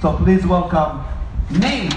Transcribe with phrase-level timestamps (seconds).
[0.00, 1.04] So please welcome
[1.50, 1.92] Nate.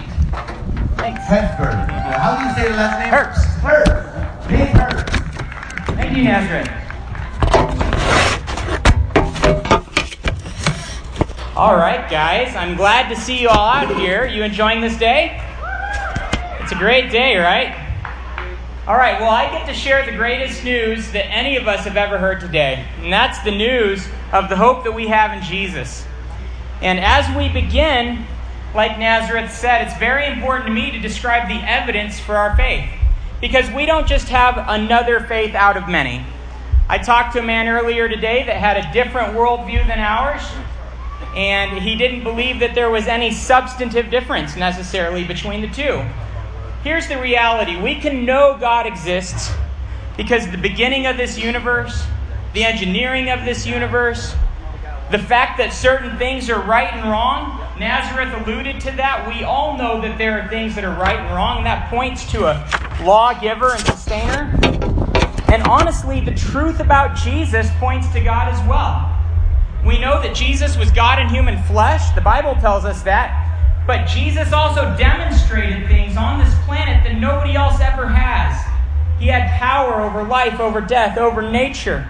[1.23, 1.87] Hesburn.
[1.87, 3.13] How do you say the last name?
[3.13, 3.47] Herbst.
[3.61, 4.51] Herbst.
[4.51, 5.95] Nate Herbst.
[5.95, 6.67] Thank you, Nazareth.
[11.55, 12.53] All right, guys.
[12.57, 14.25] I'm glad to see you all out here.
[14.25, 15.41] You enjoying this day?
[16.59, 17.73] It's a great day, right?
[18.85, 21.95] All right, well, I get to share the greatest news that any of us have
[21.95, 26.05] ever heard today, and that's the news of the hope that we have in Jesus.
[26.83, 28.25] And as we begin,
[28.75, 32.89] like Nazareth said, it's very important to me to describe the evidence for our faith,
[33.39, 36.25] because we don't just have another faith out of many.
[36.89, 40.43] I talked to a man earlier today that had a different worldview than ours,
[41.37, 46.03] and he didn't believe that there was any substantive difference necessarily between the two.
[46.83, 49.53] Here's the reality we can know God exists
[50.17, 52.05] because the beginning of this universe,
[52.53, 54.35] the engineering of this universe,
[55.13, 59.27] the fact that certain things are right and wrong, Nazareth alluded to that.
[59.27, 62.25] We all know that there are things that are right and wrong, and that points
[62.31, 64.49] to a lawgiver and sustainer.
[65.53, 69.07] And honestly, the truth about Jesus points to God as well.
[69.85, 73.85] We know that Jesus was God in human flesh, the Bible tells us that.
[73.85, 78.59] But Jesus also demonstrated things on this planet that nobody else ever has.
[79.19, 82.09] He had power over life, over death, over nature.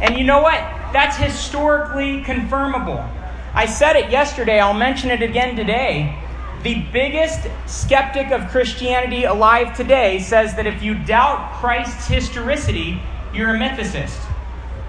[0.00, 0.77] And you know what?
[0.92, 3.06] That's historically confirmable.
[3.54, 6.18] I said it yesterday, I'll mention it again today.
[6.62, 13.00] The biggest skeptic of Christianity alive today says that if you doubt Christ's historicity,
[13.32, 14.18] you're a mythicist.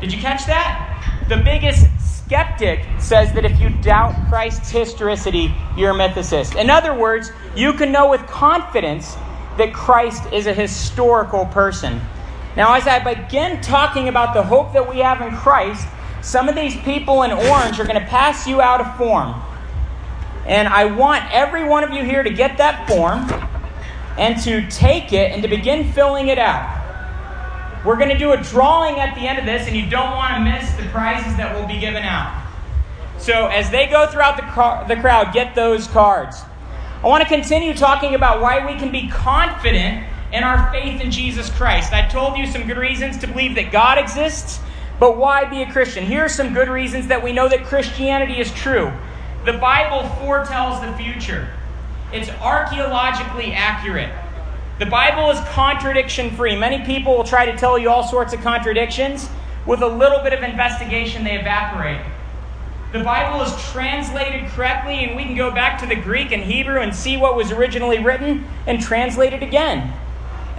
[0.01, 1.25] Did you catch that?
[1.27, 6.59] The biggest skeptic says that if you doubt Christ's historicity, you're a mythicist.
[6.59, 9.15] In other words, you can know with confidence
[9.57, 12.01] that Christ is a historical person.
[12.59, 15.87] Now, as I begin talking about the hope that we have in Christ,
[16.21, 19.33] some of these people in orange are going to pass you out a form.
[20.45, 23.31] And I want every one of you here to get that form
[24.17, 26.75] and to take it and to begin filling it out.
[27.85, 30.33] We're going to do a drawing at the end of this, and you don't want
[30.33, 32.45] to miss the prizes that will be given out.
[33.19, 36.41] So, as they go throughout the, car- the crowd, get those cards.
[37.01, 41.11] I want to continue talking about why we can be confident in our faith in
[41.11, 41.93] Jesus Christ.
[41.93, 44.59] I told you some good reasons to believe that God exists,
[44.99, 46.05] but why be a Christian?
[46.05, 48.91] Here are some good reasons that we know that Christianity is true.
[49.45, 51.47] The Bible foretells the future,
[52.11, 54.11] it's archaeologically accurate.
[54.79, 56.55] The Bible is contradiction free.
[56.55, 59.29] Many people will try to tell you all sorts of contradictions.
[59.65, 61.99] With a little bit of investigation, they evaporate.
[62.91, 66.79] The Bible is translated correctly, and we can go back to the Greek and Hebrew
[66.79, 69.93] and see what was originally written and translate it again.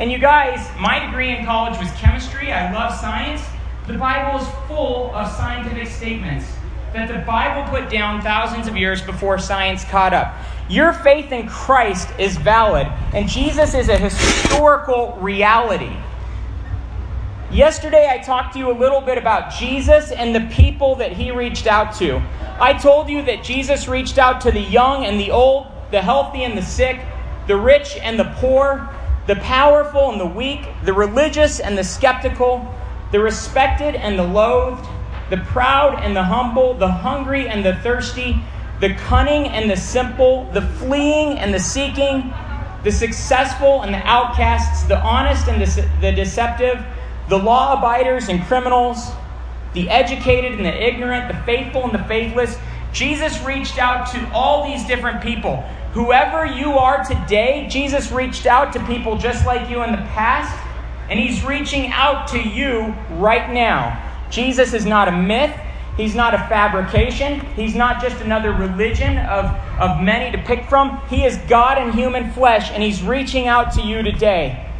[0.01, 2.51] And you guys, my degree in college was chemistry.
[2.51, 3.43] I love science.
[3.87, 6.51] The Bible is full of scientific statements
[6.95, 10.35] that the Bible put down thousands of years before science caught up.
[10.71, 15.95] Your faith in Christ is valid, and Jesus is a historical reality.
[17.53, 21.31] Yesterday, I talked to you a little bit about Jesus and the people that he
[21.31, 22.23] reached out to.
[22.59, 26.45] I told you that Jesus reached out to the young and the old, the healthy
[26.45, 26.99] and the sick,
[27.47, 28.89] the rich and the poor,
[29.31, 32.75] the powerful and the weak, the religious and the skeptical,
[33.13, 34.85] the respected and the loathed,
[35.31, 38.43] the proud and the humble, the hungry and the thirsty,
[38.81, 42.35] the cunning and the simple, the fleeing and the seeking,
[42.83, 46.85] the successful and the outcasts, the honest and the, the deceptive,
[47.29, 49.11] the law abiders and criminals,
[49.75, 52.59] the educated and the ignorant, the faithful and the faithless.
[52.93, 55.65] Jesus reached out to all these different people.
[55.93, 60.57] Whoever you are today, Jesus reached out to people just like you in the past,
[61.09, 64.01] and He's reaching out to you right now.
[64.31, 65.53] Jesus is not a myth.
[65.97, 67.41] He's not a fabrication.
[67.57, 69.47] He's not just another religion of,
[69.81, 71.01] of many to pick from.
[71.09, 74.71] He is God in human flesh, and He's reaching out to you today.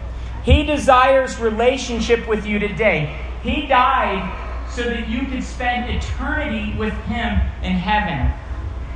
[0.45, 3.21] He desires relationship with you today.
[3.43, 8.33] He died so that you could spend eternity with Him in heaven.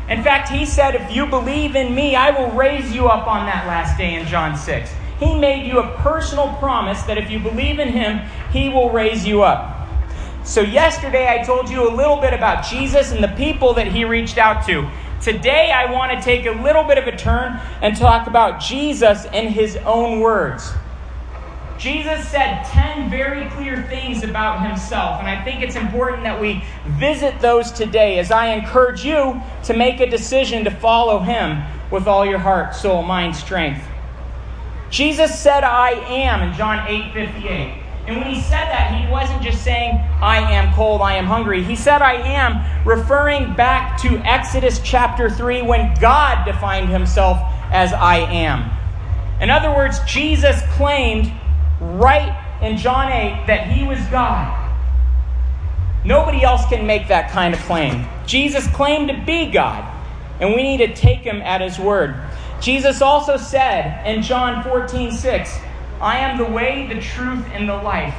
[0.09, 3.47] In fact, He said, If you believe in me, I will raise you up on
[3.47, 4.91] that last day in John 6.
[5.19, 8.21] He made you a personal promise that if you believe in Him,
[8.53, 9.89] He will raise you up.
[10.45, 14.05] So, yesterday I told you a little bit about Jesus and the people that he
[14.05, 14.91] reached out to.
[15.23, 19.25] Today I want to take a little bit of a turn and talk about Jesus
[19.33, 20.71] in his own words.
[21.79, 26.63] Jesus said 10 very clear things about himself, and I think it's important that we
[26.87, 32.07] visit those today as I encourage you to make a decision to follow him with
[32.07, 33.85] all your heart, soul, mind, strength.
[34.89, 37.81] Jesus said, I am in John 8 58.
[38.07, 41.65] And when he said that, he wasn't just saying, I am cold, I am hungry.
[41.65, 47.39] He said, I am, referring back to Exodus chapter 3 when God defined himself
[47.73, 48.71] as I am.
[49.41, 51.33] In other words, Jesus claimed
[51.93, 54.61] right in John 8 that he was God.
[56.05, 58.07] Nobody else can make that kind of claim.
[58.27, 59.91] Jesus claimed to be God,
[60.41, 62.15] and we need to take him at his word.
[62.61, 65.59] Jesus also said in John 14 6,
[66.01, 68.15] I am the way, the truth, and the life.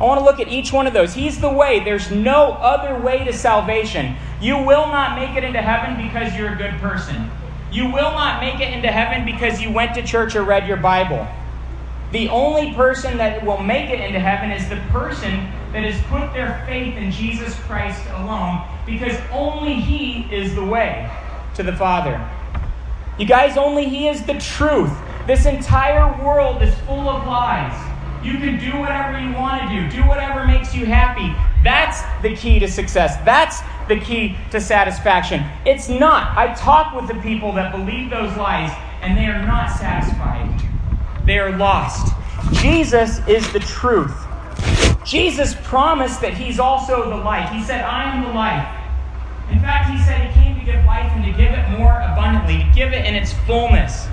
[0.00, 1.14] I want to look at each one of those.
[1.14, 1.80] He's the way.
[1.80, 4.16] There's no other way to salvation.
[4.40, 7.30] You will not make it into heaven because you're a good person.
[7.70, 10.76] You will not make it into heaven because you went to church or read your
[10.76, 11.26] Bible.
[12.12, 16.34] The only person that will make it into heaven is the person that has put
[16.34, 21.10] their faith in Jesus Christ alone because only He is the way
[21.54, 22.20] to the Father.
[23.18, 24.92] You guys, only He is the truth.
[25.26, 27.80] This entire world is full of lies.
[28.22, 31.34] You can do whatever you want to do, do whatever makes you happy.
[31.64, 33.16] That's the key to success.
[33.24, 35.44] That's the key to satisfaction.
[35.64, 36.36] It's not.
[36.36, 38.70] I talk with the people that believe those lies,
[39.00, 40.51] and they are not satisfied.
[41.24, 42.14] They are lost.
[42.52, 44.14] Jesus is the truth.
[45.04, 47.48] Jesus promised that He's also the light.
[47.50, 48.78] He said, I am the light.
[49.50, 52.58] In fact, He said He came to give life and to give it more abundantly,
[52.58, 54.06] to give it in its fullness.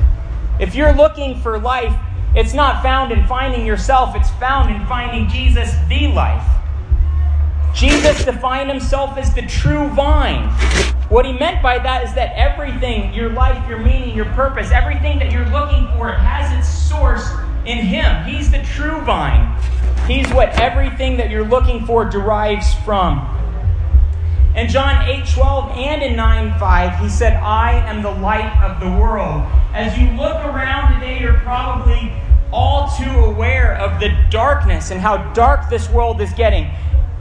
[0.60, 1.96] If you're looking for life,
[2.36, 6.46] it's not found in finding yourself, it's found in finding Jesus, the life.
[7.74, 10.50] Jesus defined himself as the true vine.
[11.10, 15.18] What he meant by that is that everything, your life, your meaning, your purpose, everything
[15.18, 17.28] that you're looking for has its source
[17.66, 18.24] in him.
[18.26, 19.60] He's the true vine.
[20.06, 23.36] He's what everything that you're looking for derives from.
[24.56, 28.80] In John 8 12 and in 9 5, he said, I am the light of
[28.80, 29.44] the world.
[29.74, 32.14] As you look around today, you're probably
[32.52, 36.70] all too aware of the darkness and how dark this world is getting.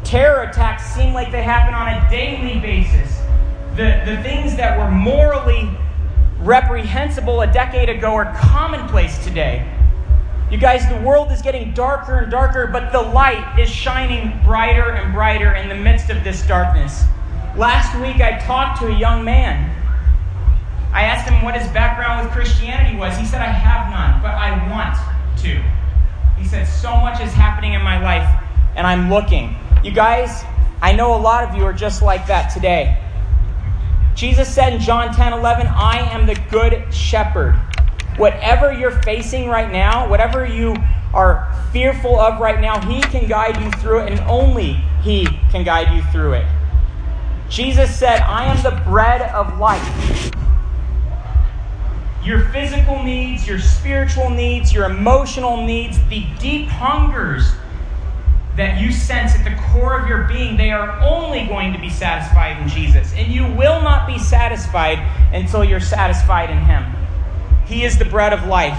[0.05, 3.18] Terror attacks seem like they happen on a daily basis.
[3.79, 5.71] The, the things that were morally
[6.41, 9.73] reprehensible a decade ago are commonplace today.
[10.51, 14.91] You guys, the world is getting darker and darker, but the light is shining brighter
[14.91, 17.05] and brighter in the midst of this darkness.
[17.57, 19.71] Last week, I talked to a young man.
[20.93, 23.17] I asked him what his background with Christianity was.
[23.17, 24.97] He said, I have none, but I want
[25.43, 25.63] to.
[26.37, 28.29] He said, So much is happening in my life,
[28.75, 29.55] and I'm looking.
[29.85, 30.43] You guys,
[30.83, 33.05] I know a lot of you are just like that today.
[34.19, 37.55] Jesus said in John 10 11, I am the good shepherd.
[38.17, 40.75] Whatever you're facing right now, whatever you
[41.15, 44.73] are fearful of right now, He can guide you through it, and only
[45.03, 46.47] He can guide you through it.
[47.49, 50.32] Jesus said, I am the bread of life.
[52.25, 57.53] Your physical needs, your spiritual needs, your emotional needs, the deep hungers
[58.58, 61.88] that you sense at the core of your being, they are only going to be
[61.88, 63.14] satisfied in Jesus.
[63.14, 64.99] And you will not be satisfied
[65.32, 66.84] until you're satisfied in Him.
[67.66, 68.76] He is the bread of life.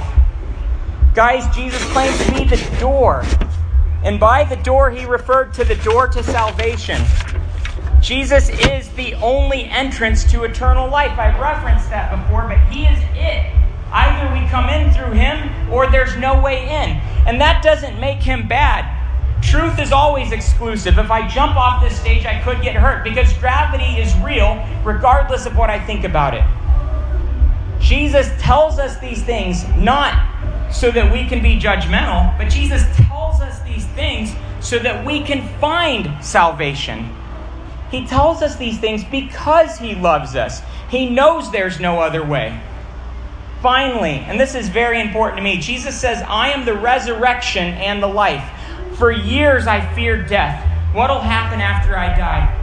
[1.16, 3.24] Guys, Jesus claims to be the door.
[4.04, 7.02] And by the door, he referred to the door to salvation.
[8.02, 11.18] Jesus is the only entrance to eternal life.
[11.18, 13.56] I've referenced that before, but he is it.
[13.92, 16.98] Either we come in through him or there's no way in.
[17.26, 18.99] And that doesn't make him bad.
[19.42, 20.98] Truth is always exclusive.
[20.98, 25.46] If I jump off this stage, I could get hurt because gravity is real regardless
[25.46, 26.44] of what I think about it.
[27.80, 30.14] Jesus tells us these things not
[30.72, 35.22] so that we can be judgmental, but Jesus tells us these things so that we
[35.24, 37.16] can find salvation.
[37.90, 40.62] He tells us these things because He loves us.
[40.90, 42.62] He knows there's no other way.
[43.62, 48.02] Finally, and this is very important to me, Jesus says, I am the resurrection and
[48.02, 48.48] the life.
[49.00, 50.62] For years I feared death.
[50.94, 52.54] What'll happen after I die?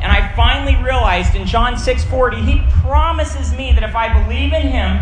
[0.00, 4.68] And I finally realized in John 6:40, he promises me that if I believe in
[4.68, 5.00] him,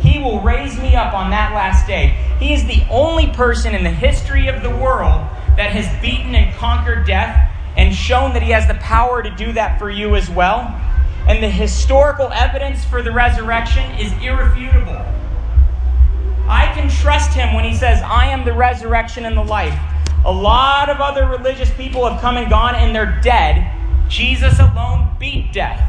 [0.00, 2.16] he will raise me up on that last day.
[2.40, 5.22] He is the only person in the history of the world
[5.56, 9.52] that has beaten and conquered death and shown that he has the power to do
[9.52, 10.74] that for you as well.
[11.28, 15.06] And the historical evidence for the resurrection is irrefutable.
[16.50, 19.78] I can trust him when he says, I am the resurrection and the life.
[20.24, 23.76] A lot of other religious people have come and gone and they're dead
[24.10, 25.80] Jesus alone beat death.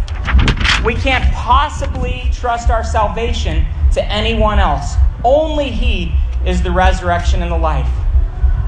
[0.86, 4.94] We can't possibly trust our salvation to anyone else.
[5.24, 6.13] Only He
[6.46, 7.89] is the resurrection and the life.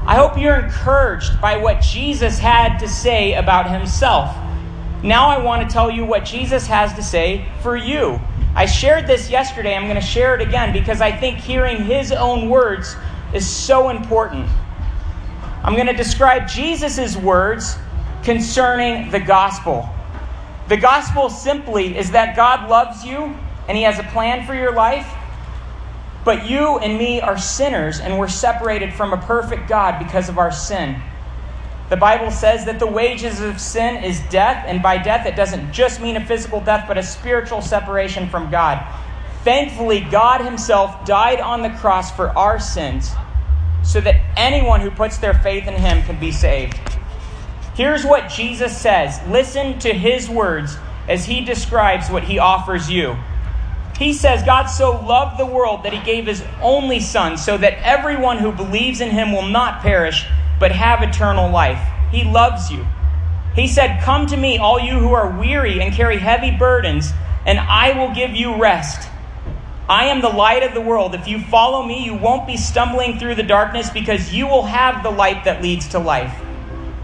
[0.06, 4.34] I hope you're encouraged by what Jesus had to say about Himself.
[5.04, 8.18] Now I want to tell you what Jesus has to say for you.
[8.54, 9.74] I shared this yesterday.
[9.74, 12.96] I'm going to share it again because I think hearing His own words
[13.34, 14.48] is so important.
[15.62, 17.76] I'm going to describe Jesus' words
[18.22, 19.86] concerning the gospel.
[20.68, 23.36] The gospel simply is that God loves you
[23.68, 25.06] and He has a plan for your life,
[26.24, 30.38] but you and me are sinners and we're separated from a perfect God because of
[30.38, 31.02] our sin.
[31.90, 35.72] The Bible says that the wages of sin is death, and by death it doesn't
[35.72, 38.84] just mean a physical death, but a spiritual separation from God.
[39.42, 43.10] Thankfully, God Himself died on the cross for our sins
[43.82, 46.78] so that anyone who puts their faith in Him can be saved.
[47.74, 49.20] Here's what Jesus says.
[49.28, 53.16] Listen to His words as He describes what He offers you.
[53.98, 57.74] He says, God so loved the world that He gave His only Son so that
[57.82, 60.26] everyone who believes in Him will not perish
[60.58, 61.80] but have eternal life.
[62.10, 62.86] He loves you.
[63.54, 67.12] He said, Come to me, all you who are weary and carry heavy burdens,
[67.46, 69.08] and I will give you rest.
[69.88, 71.14] I am the light of the world.
[71.14, 75.02] If you follow me, you won't be stumbling through the darkness because you will have
[75.02, 76.34] the light that leads to life.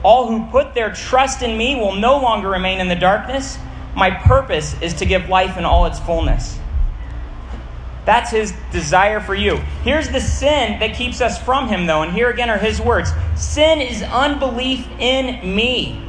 [0.03, 3.59] All who put their trust in me will no longer remain in the darkness.
[3.95, 6.60] My purpose is to give life in all its fullness.
[8.11, 9.59] That's his desire for you.
[9.85, 13.13] Here's the sin that keeps us from him, though, and here again are his words
[13.37, 16.05] Sin is unbelief in me.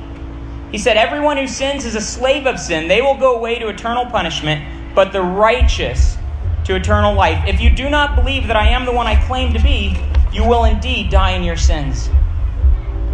[0.71, 2.87] He said, Everyone who sins is a slave of sin.
[2.87, 6.17] They will go away to eternal punishment, but the righteous
[6.63, 7.47] to eternal life.
[7.47, 9.95] If you do not believe that I am the one I claim to be,
[10.33, 12.09] you will indeed die in your sins.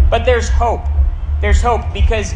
[0.09, 0.85] But there's hope.
[1.41, 2.33] There's hope because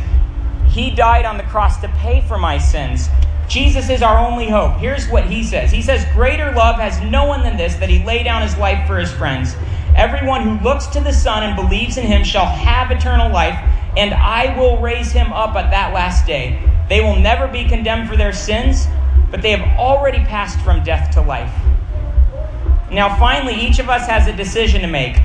[0.67, 3.07] he died on the cross to pay for my sins.
[3.51, 4.77] Jesus is our only hope.
[4.77, 8.01] Here's what he says He says, Greater love has no one than this, that he
[8.05, 9.57] lay down his life for his friends.
[9.93, 13.59] Everyone who looks to the Son and believes in him shall have eternal life,
[13.97, 16.65] and I will raise him up at that last day.
[16.87, 18.87] They will never be condemned for their sins,
[19.29, 21.53] but they have already passed from death to life.
[22.89, 25.17] Now, finally, each of us has a decision to make.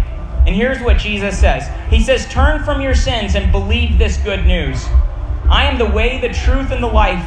[0.46, 4.44] And here's what Jesus says He says, Turn from your sins and believe this good
[4.46, 4.84] news.
[5.48, 7.24] I am the way, the truth, and the life.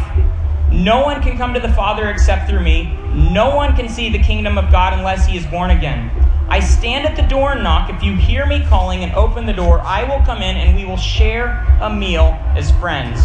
[0.72, 2.96] No one can come to the Father except through me.
[3.14, 6.12] No one can see the kingdom of God unless he is born again.
[6.48, 7.90] I stand at the door and knock.
[7.90, 10.86] If you hear me calling and open the door, I will come in and we
[10.86, 13.20] will share a meal as friends.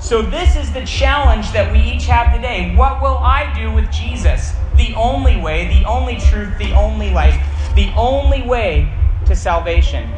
[0.00, 2.74] So, this is the challenge that we each have today.
[2.74, 4.52] What will I do with Jesus?
[4.76, 7.36] The only way, the only truth, the only life,
[7.76, 8.92] the only way
[9.26, 10.10] to salvation.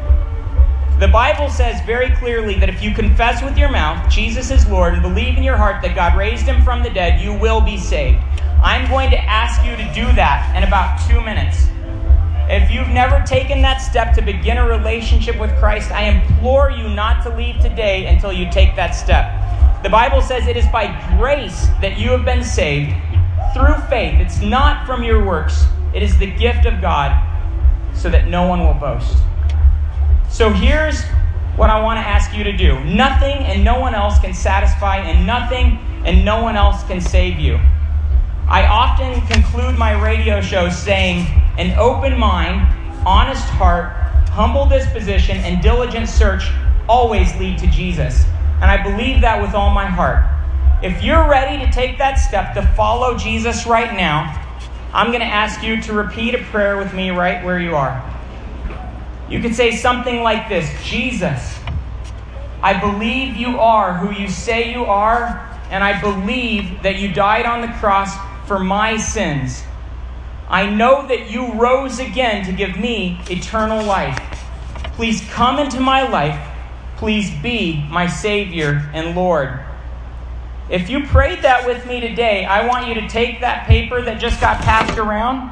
[0.97, 4.93] The Bible says very clearly that if you confess with your mouth Jesus is Lord
[4.93, 7.77] and believe in your heart that God raised him from the dead, you will be
[7.77, 8.23] saved.
[8.63, 11.67] I'm going to ask you to do that in about two minutes.
[12.47, 16.87] If you've never taken that step to begin a relationship with Christ, I implore you
[16.87, 19.83] not to leave today until you take that step.
[19.83, 20.87] The Bible says it is by
[21.17, 22.95] grace that you have been saved
[23.53, 24.21] through faith.
[24.21, 27.11] It's not from your works, it is the gift of God
[27.93, 29.17] so that no one will boast.
[30.35, 31.01] So here's
[31.55, 34.97] what I want to ask you to do nothing and no one else can satisfy,
[34.97, 37.55] and nothing and no one else can save you.
[38.45, 41.19] I often conclude my radio show saying,
[41.57, 42.67] an open mind,
[43.07, 43.93] honest heart,
[44.31, 46.51] humble disposition, and diligent search
[46.89, 48.25] always lead to Jesus.
[48.55, 50.25] And I believe that with all my heart.
[50.83, 54.35] If you're ready to take that step to follow Jesus right now,
[54.93, 58.14] I'm going to ask you to repeat a prayer with me right where you are.
[59.29, 61.59] You could say something like this Jesus,
[62.61, 67.45] I believe you are who you say you are, and I believe that you died
[67.45, 68.15] on the cross
[68.47, 69.63] for my sins.
[70.47, 74.19] I know that you rose again to give me eternal life.
[74.93, 76.39] Please come into my life.
[76.97, 79.59] Please be my Savior and Lord.
[80.69, 84.19] If you prayed that with me today, I want you to take that paper that
[84.19, 85.51] just got passed around,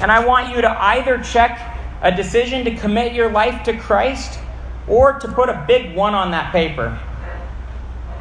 [0.00, 1.71] and I want you to either check
[2.02, 4.40] a decision to commit your life to Christ
[4.88, 6.98] or to put a big one on that paper.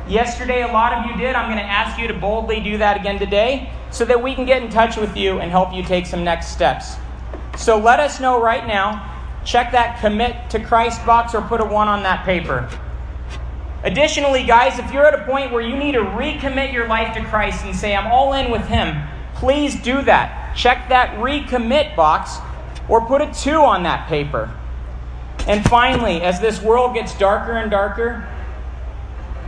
[0.07, 1.35] Yesterday, a lot of you did.
[1.35, 4.45] I'm going to ask you to boldly do that again today so that we can
[4.45, 6.95] get in touch with you and help you take some next steps.
[7.57, 9.07] So let us know right now.
[9.45, 12.69] Check that commit to Christ box or put a one on that paper.
[13.83, 17.23] Additionally, guys, if you're at a point where you need to recommit your life to
[17.25, 19.01] Christ and say, I'm all in with Him,
[19.35, 20.55] please do that.
[20.55, 22.37] Check that recommit box
[22.91, 24.53] or put a two on that paper.
[25.47, 28.27] And finally, as this world gets darker and darker,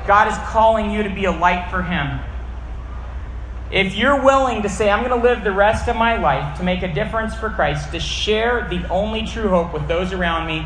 [0.08, 2.20] God is calling you to be a light for Him.
[3.70, 6.64] If you're willing to say, I'm going to live the rest of my life to
[6.64, 10.66] make a difference for Christ, to share the only true hope with those around me,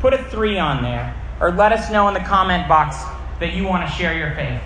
[0.00, 1.14] put a three on there.
[1.40, 2.96] Or let us know in the comment box
[3.40, 4.60] that you want to share your faith.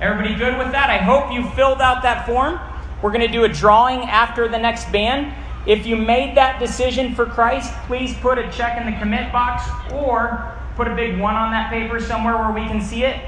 [0.00, 0.90] Everybody good with that?
[0.90, 2.58] I hope you filled out that form.
[3.02, 5.32] We're going to do a drawing after the next band.
[5.66, 9.68] If you made that decision for Christ, please put a check in the commit box
[9.92, 13.20] or put a big one on that paper somewhere where we can see it.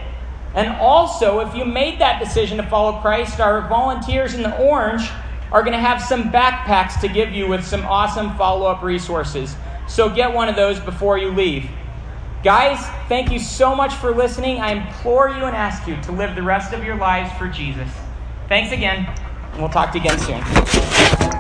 [0.54, 5.10] And also, if you made that decision to follow Christ, our volunteers in the orange
[5.50, 9.56] are going to have some backpacks to give you with some awesome follow up resources.
[9.88, 11.68] So get one of those before you leave.
[12.44, 12.78] Guys,
[13.08, 14.60] thank you so much for listening.
[14.60, 17.88] I implore you and ask you to live the rest of your lives for Jesus.
[18.48, 19.12] Thanks again,
[19.52, 21.37] and we'll talk to you again soon.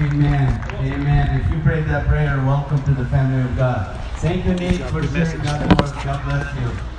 [0.00, 0.64] Amen.
[0.80, 1.40] Amen.
[1.40, 4.00] If you prayed that prayer, welcome to the family of God.
[4.16, 5.92] Thank you, Nate, for sharing that word.
[6.02, 6.89] God bless you.